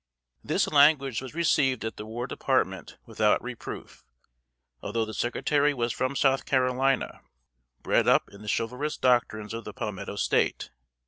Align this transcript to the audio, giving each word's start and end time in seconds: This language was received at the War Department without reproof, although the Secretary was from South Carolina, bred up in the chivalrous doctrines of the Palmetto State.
This 0.43 0.67
language 0.67 1.21
was 1.21 1.35
received 1.35 1.85
at 1.85 1.97
the 1.97 2.07
War 2.07 2.25
Department 2.25 2.97
without 3.05 3.39
reproof, 3.43 4.03
although 4.81 5.05
the 5.05 5.13
Secretary 5.13 5.75
was 5.75 5.93
from 5.93 6.15
South 6.15 6.43
Carolina, 6.47 7.21
bred 7.83 8.07
up 8.07 8.27
in 8.31 8.41
the 8.41 8.49
chivalrous 8.49 8.97
doctrines 8.97 9.53
of 9.53 9.63
the 9.63 9.73
Palmetto 9.73 10.15
State. 10.15 10.71